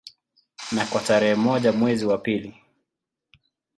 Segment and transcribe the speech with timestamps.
[0.71, 2.57] Na kwa tarehe moja mwezi wa pili